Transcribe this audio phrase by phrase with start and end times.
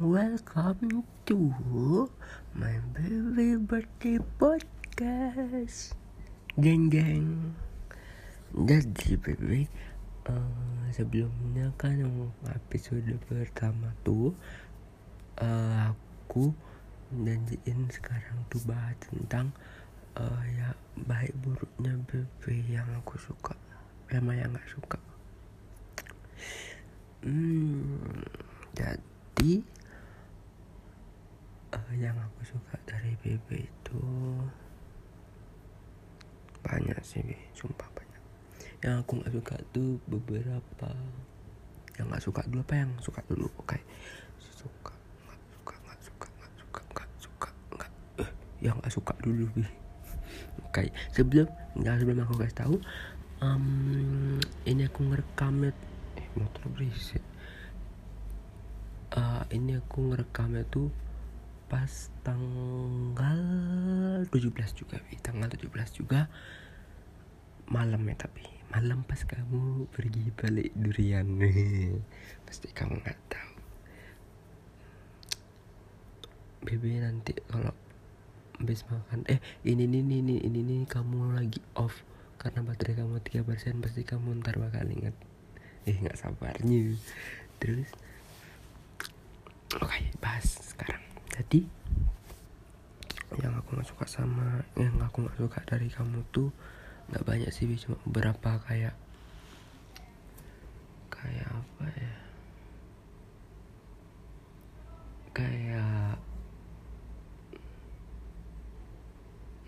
[0.00, 1.36] Welcome to
[2.56, 5.92] my baby birthday podcast.
[6.56, 7.52] Jeng jeng.
[8.56, 9.68] Jadi baby,
[10.24, 12.00] uh, sebelumnya kan
[12.48, 14.32] episode pertama tuh
[15.36, 16.56] uh, aku
[17.12, 19.52] janjiin sekarang tuh bahas tentang
[20.16, 23.52] uh, ya baik buruknya baby yang aku suka
[24.08, 24.96] sama yang nggak suka.
[27.20, 28.00] Hmm,
[28.72, 29.60] jadi
[31.98, 34.02] yang aku suka dari BB itu
[36.60, 37.36] banyak sih Be.
[37.56, 38.22] sumpah banyak
[38.84, 40.88] yang aku nggak suka tuh beberapa
[41.98, 43.80] yang nggak suka dulu apa yang suka dulu oke okay.
[44.38, 44.94] suka
[45.26, 47.90] nggak suka nggak suka nggak suka nggak suka nggak
[48.22, 48.30] eh,
[48.62, 49.64] yang nggak suka dulu Be.
[49.64, 49.68] oke
[50.70, 50.88] okay.
[51.10, 52.76] sebelum nggak sebelum aku kasih tahu
[53.42, 55.72] um, ini aku ngerekamnya
[56.38, 57.24] motor berisik
[59.16, 60.92] uh, ini aku ngerekamnya tuh
[61.70, 63.40] pas tanggal
[64.26, 64.34] 17
[64.74, 65.14] juga Bi.
[65.22, 65.70] tanggal 17
[66.02, 66.26] juga
[67.70, 68.42] malam ya tapi
[68.74, 71.26] malam pas kamu pergi balik durian.
[72.46, 73.54] Pasti kamu nggak tahu.
[76.66, 77.74] Bebe nanti kalau
[78.58, 82.02] habis makan eh ini ini ini ini ini, ini kamu lagi off
[82.36, 85.16] karena baterai kamu tiga persen pasti kamu ntar bakal ingat.
[85.88, 86.92] Eh nggak sabarnya.
[87.62, 87.88] Terus?
[89.80, 91.66] Oke bahas sekarang jadi
[93.38, 96.50] yang aku nggak suka sama yang aku nggak suka dari kamu tuh
[97.10, 98.94] nggak banyak sih cuma beberapa kayak
[101.20, 102.14] kayak apa ya?
[105.36, 106.16] Kayak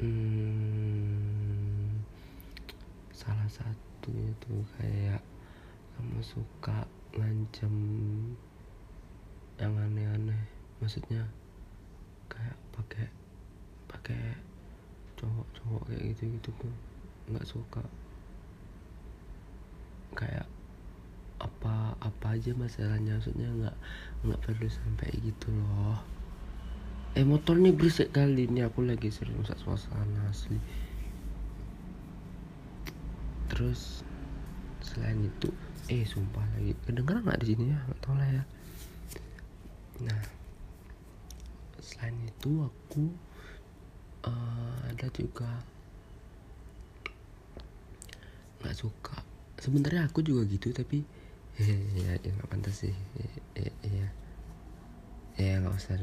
[0.00, 2.00] hmm,
[3.12, 5.20] salah satu itu kayak
[6.00, 6.88] kamu suka
[7.20, 7.76] ngancem
[9.60, 10.40] yang aneh-aneh.
[10.80, 11.28] Maksudnya
[12.32, 13.06] kayak pakai
[13.92, 14.22] pakai
[15.20, 16.74] cowok-cowok kayak gitu gitu tuh
[17.28, 17.84] nggak suka.
[20.16, 20.48] Kayak
[21.42, 23.76] apa apa aja masalahnya maksudnya nggak
[24.24, 26.00] nggak perlu sampai gitu loh.
[27.12, 30.56] Eh motornya berisik kali ini aku lagi sering rusak suasana asli.
[33.52, 34.00] Terus
[34.80, 35.52] selain itu
[35.92, 37.78] eh sumpah lagi kedengeran nggak di sini ya?
[37.84, 38.44] Nggak tahu lah ya.
[40.08, 40.41] Nah
[42.02, 43.14] selain itu aku
[44.26, 45.46] uh, ada juga
[48.58, 49.22] nggak suka.
[49.62, 51.06] Sebenarnya aku juga gitu tapi
[51.62, 52.96] ya ya nggak pantas sih.
[53.54, 54.06] Ya ya
[55.38, 55.54] ya.
[55.62, 55.94] Nggak usah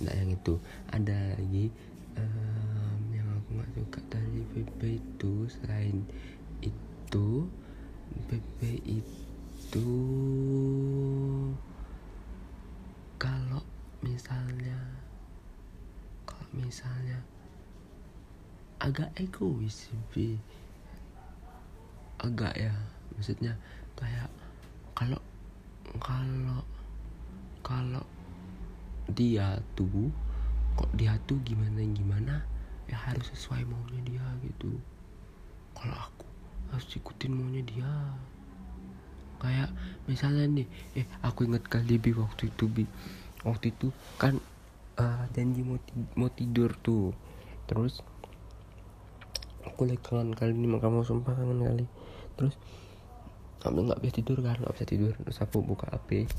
[0.00, 0.56] nggak yang itu.
[0.88, 1.68] Ada lagi
[2.16, 5.32] um, yang aku nggak suka dari PP itu.
[5.52, 6.00] Selain
[6.64, 7.28] itu
[8.32, 9.88] PP itu
[13.20, 13.60] kalau
[14.00, 15.02] misalnya
[16.52, 17.18] misalnya
[18.82, 20.36] agak egois sih.
[22.22, 22.74] Agak ya
[23.14, 23.54] maksudnya
[23.98, 24.30] kayak
[24.94, 25.20] kalau
[25.98, 26.62] kalau
[27.62, 28.04] kalau
[29.10, 30.10] dia tuh
[30.78, 32.34] kok dia tuh gimana gimana
[32.88, 34.76] ya harus sesuai maunya dia gitu.
[35.74, 36.26] Kalau aku
[36.74, 37.92] harus ikutin maunya dia.
[39.42, 39.74] Kayak
[40.06, 42.84] misalnya nih eh aku inget kali bi waktu itu bi.
[43.42, 44.38] Waktu itu kan
[45.02, 45.78] uh, janji mau
[46.14, 47.10] mau tidur tuh.
[47.66, 48.02] Terus
[49.66, 51.86] aku lagi kangen kali ini kamu sumpah kangen kali.
[52.38, 52.54] Terus
[53.62, 55.12] kamu nggak bisa tidur kan nggak bisa tidur.
[55.18, 56.30] Terus aku buka HP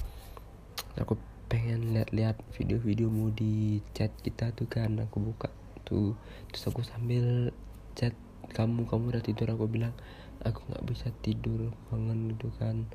[0.94, 1.18] aku
[1.50, 5.52] pengen lihat-lihat video-videomu di chat kita tuh kan aku buka
[5.84, 6.16] tuh.
[6.52, 7.52] Terus aku sambil
[7.98, 8.16] chat
[8.56, 9.48] kamu kamu udah tidur?
[9.52, 9.96] Aku bilang
[10.44, 12.88] aku nggak bisa tidur kangen gitu kan.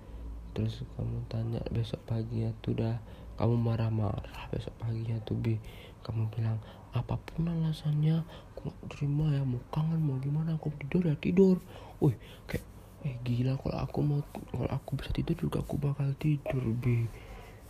[0.57, 2.99] Terus kamu tanya besok paginya tuh udah
[3.39, 5.55] kamu marah-marah besok paginya tuh bi.
[6.03, 6.59] Kamu bilang
[6.91, 9.47] apa pun alasannya aku gak terima ya.
[9.47, 11.63] Mau kangen mau gimana aku tidur ya tidur.
[12.03, 12.19] Wih
[12.51, 12.67] kayak
[13.07, 17.07] eh gila kalau aku mau kalau aku bisa tidur juga aku bakal tidur bi.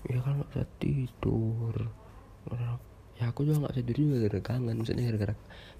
[0.09, 1.77] Ya kan gak bisa tidur.
[3.21, 5.35] Ya aku juga gak bisa tidur juga gara-gara kangen maksudnya gara-gara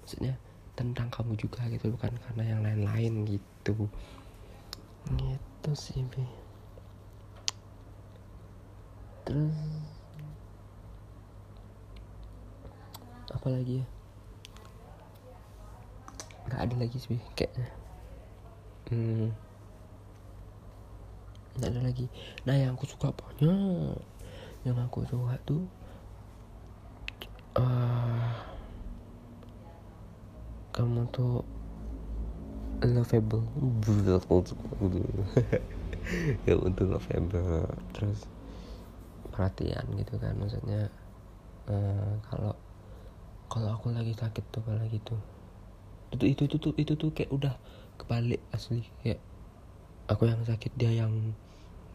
[0.05, 0.33] maksudnya
[0.77, 3.89] tentang kamu juga gitu bukan karena yang lain-lain gitu.
[5.17, 6.48] Gitu sih bi
[9.29, 9.53] terus
[13.29, 13.85] apa lagi ya?
[16.49, 17.69] Nggak ada lagi sih kayaknya.
[18.89, 19.29] Hmm.
[21.61, 22.09] Nggak ada lagi.
[22.49, 24.01] Nah yang aku suka banyak
[24.65, 25.69] yang aku suka tuh
[27.55, 28.33] uh,
[30.73, 31.45] kamu tuh
[32.81, 33.43] lovable.
[36.47, 37.67] Kamu tuh lovable.
[37.93, 38.25] Terus
[39.39, 40.91] perhatian gitu kan maksudnya
[41.71, 42.51] uh, kalau
[43.71, 45.15] aku lagi sakit tuh apalagi tuh
[46.11, 47.55] itu itu itu tuh itu tuh kayak udah
[47.95, 49.23] kebalik asli kayak
[50.11, 51.13] aku yang sakit dia yang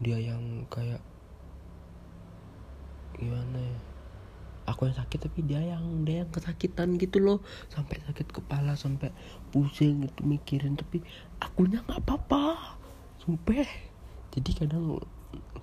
[0.01, 0.99] dia yang kayak
[3.13, 3.79] gimana ya
[4.65, 9.13] aku yang sakit tapi dia yang dia yang kesakitan gitu loh sampai sakit kepala sampai
[9.53, 11.05] pusing gitu mikirin tapi
[11.37, 12.81] akunya nggak apa-apa
[13.25, 13.65] sumpah.
[14.37, 15.01] Jadi kadang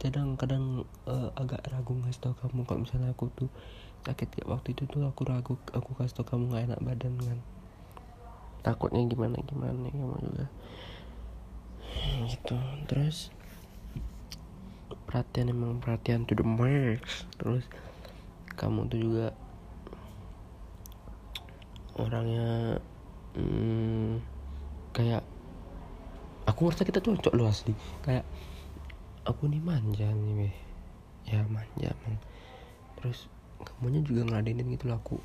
[0.00, 0.64] kadang kadang
[1.06, 3.50] uh, agak ragu ngasih tau kamu kalau misalnya aku tuh
[4.02, 7.38] sakit kayak waktu itu tuh aku ragu aku kasih tau kamu nggak enak badan kan.
[8.62, 10.46] Takutnya gimana gimana kamu juga.
[12.26, 12.56] Gitu.
[12.90, 13.30] Terus
[15.06, 17.26] perhatian emang perhatian to the max.
[17.38, 17.66] Terus
[18.58, 19.26] kamu tuh juga
[21.92, 22.80] orangnya
[23.36, 24.18] hmm,
[24.96, 25.22] kayak
[26.48, 27.74] aku ngerasa kita cocok loh asli.
[28.02, 28.26] Kayak
[29.22, 30.50] aku nih manja nih be.
[31.28, 32.18] Ya manja man
[32.98, 33.26] terus
[33.62, 35.18] kamunya juga ngeladenin gitu loh aku.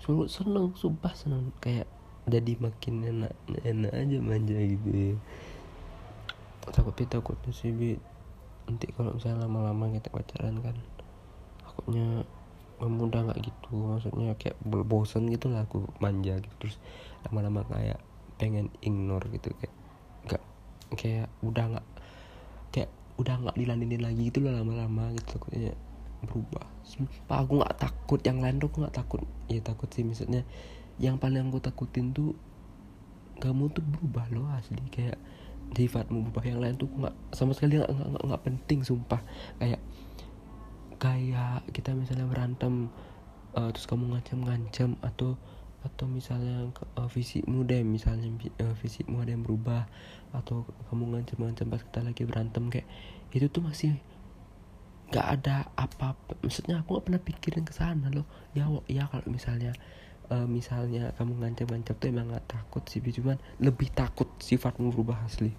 [0.00, 1.52] Sungguh seneng sumpah seneng.
[1.60, 1.88] Kayak
[2.28, 3.34] jadi makin enak
[3.64, 5.16] enak aja manja gitu ya.
[6.62, 7.98] takutnya takutnya sih bi
[8.70, 10.78] nanti kalau misalnya lama-lama kita pacaran kan
[11.58, 12.22] takutnya
[12.78, 13.74] memudah nggak gitu.
[13.74, 16.54] Maksudnya kayak bosen gitu lah aku manja gitu.
[16.62, 16.76] Terus
[17.26, 17.98] lama-lama kayak
[18.38, 19.74] pengen ignore gitu kayak
[20.26, 20.42] nggak
[20.98, 21.86] kayak udah nggak
[22.72, 22.90] kayak
[23.20, 25.76] udah nggak diladenin lagi gitu loh lama-lama gitu takutnya
[26.24, 26.64] berubah.
[26.86, 29.20] Sumpah aku nggak takut yang lain tuh aku nggak takut.
[29.50, 30.42] Ya takut sih misalnya
[30.96, 32.34] yang paling aku takutin tuh
[33.42, 34.80] kamu tuh berubah loh asli.
[34.88, 35.18] Kayak
[35.72, 39.20] sifatmu berubah yang lain tuh nggak sama sekali nggak nggak nggak penting sumpah.
[39.60, 39.80] Kayak
[41.02, 42.86] kayak kita misalnya berantem
[43.58, 45.34] uh, terus kamu ngancam-ngancam atau
[45.82, 48.30] atau misalnya uh, fisikmu deh misalnya
[48.62, 49.90] uh, fisikmu ada yang berubah
[50.30, 52.88] atau kamu ngancam-ngancam pas kita lagi berantem kayak
[53.34, 53.98] itu tuh masih
[55.12, 58.24] nggak ada apa, apa maksudnya aku nggak pernah pikirin ke sana loh.
[58.56, 59.76] Ya ya kalau misalnya
[60.32, 65.52] uh, misalnya kamu ngancam-ngancam tuh emang nggak takut sih cuman lebih takut sifatmu berubah asli.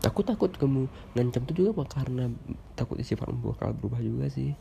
[0.00, 2.32] Aku takut kamu ngancam tuh juga karena
[2.72, 4.56] takut sifatmu bakal berubah juga sih.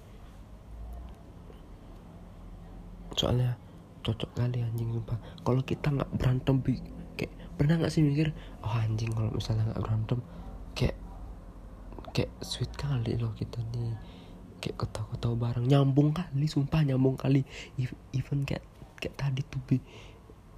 [3.16, 3.56] Soalnya
[4.06, 5.18] cocok kali anjing sumpah.
[5.42, 6.78] Kalau kita nggak berantem bi
[7.18, 10.20] kayak pernah nggak sih mikir oh anjing kalau misalnya nggak berantem
[10.78, 10.98] kayak
[12.14, 13.98] kayak sweet kali loh kita nih.
[14.62, 15.66] Kayak ketawa-ketawa bareng.
[15.66, 17.42] Nyambung kali sumpah nyambung kali.
[18.14, 18.62] Even kayak
[19.02, 19.82] kayak tadi tuh bi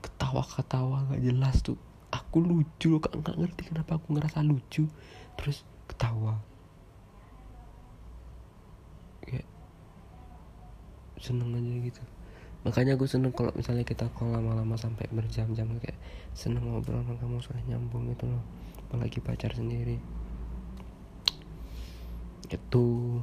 [0.03, 1.79] ketawa-ketawa gak jelas tuh.
[2.11, 4.91] Aku lucu loh nggak ngerti kenapa aku ngerasa lucu.
[5.39, 6.39] Terus ketawa.
[9.23, 9.47] Kayak
[11.17, 12.03] seneng aja gitu
[12.67, 15.95] makanya gue seneng kalau misalnya kita call lama-lama sampai berjam-jam kayak
[16.35, 18.43] seneng ngobrol sama kamu sudah nyambung gitu loh.
[18.83, 19.95] Apalagi pacar sendiri.
[22.51, 23.19] Itu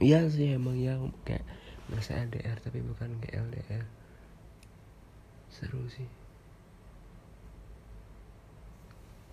[0.00, 0.96] iya sih emang ya
[1.28, 1.44] kayak
[1.92, 3.84] merasa LDR tapi bukan kayak LDR
[5.52, 6.08] seru sih.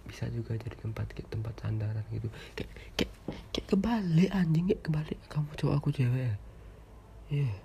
[0.03, 2.27] Bisa juga jadi tempat kayak tempat sandaran gitu.
[2.59, 3.13] Kayak kayak
[3.56, 5.19] kayak kebalik anjing kayak kebalik.
[5.31, 6.35] Kamu cowok aku cewek ya?
[7.31, 7.56] Yeah.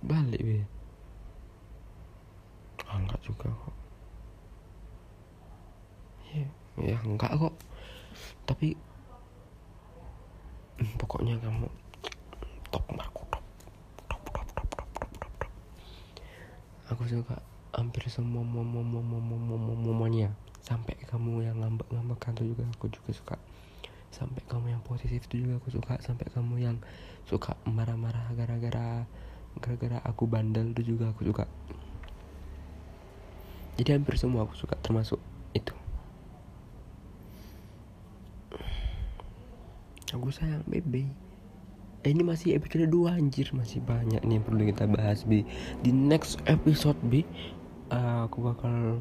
[0.00, 0.64] balik be
[3.20, 3.76] juga kok.
[6.30, 6.46] Ya,
[6.80, 7.54] ya enggak kok.
[8.48, 8.74] Tapi
[10.80, 11.66] hmm, pokoknya kamu
[12.70, 13.22] top aku
[14.10, 15.50] top top top top top top top, top.
[16.90, 17.36] aku suka
[17.70, 23.10] hampir semua momo momo momo momonya sampai kamu yang ngambek ngambekan tuh juga aku juga
[23.10, 23.36] suka.
[24.10, 25.98] Sampai kamu yang positif itu juga aku suka.
[26.02, 26.76] Sampai kamu yang
[27.26, 29.06] suka marah-marah gara-gara
[29.58, 31.50] gara-gara aku bandel itu juga aku suka
[33.80, 35.16] jadi hampir semua aku suka termasuk
[35.56, 35.72] itu.
[40.12, 41.08] Aku sayang bebe
[42.04, 43.48] eh, ini masih episode 2 anjir.
[43.56, 45.48] Masih banyak nih yang perlu kita bahas bi.
[45.80, 47.24] Di next episode bi
[47.88, 49.00] uh, aku bakal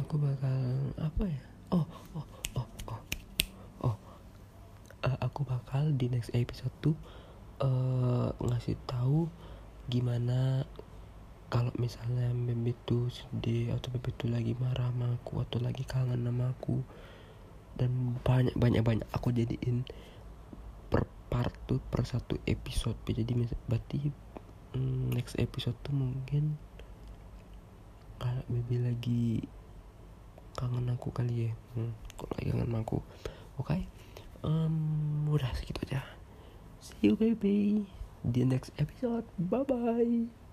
[0.00, 0.60] aku bakal
[0.96, 1.42] apa ya?
[1.76, 1.84] Oh
[2.16, 2.24] oh
[2.56, 3.00] oh oh.
[3.84, 3.96] Oh.
[5.04, 6.96] Uh, aku bakal di next episode tuh
[7.60, 9.28] uh, ngasih tahu
[9.92, 10.64] gimana
[11.50, 16.22] kalau misalnya Bebe tuh sedih atau Bebe tuh lagi marah sama aku atau lagi kangen
[16.22, 16.78] sama aku
[17.74, 19.82] dan banyak banyak banyak aku jadiin
[20.86, 22.94] per part tuh per satu episode.
[23.02, 23.34] Jadi
[23.66, 23.98] berarti
[24.78, 26.54] hmm, next episode tuh mungkin
[28.22, 29.42] kalau Bebe lagi
[30.54, 31.52] kangen aku kali ya.
[31.74, 33.02] Hmm, kalau lagi kangen aku.
[33.58, 33.82] Oke okay?
[34.46, 36.06] um, udah segitu aja.
[36.78, 37.90] See you baby
[38.22, 39.26] di next episode.
[39.34, 40.49] Bye bye